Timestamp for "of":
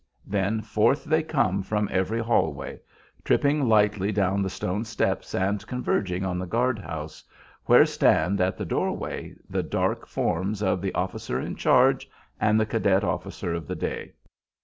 10.63-10.81, 13.53-13.67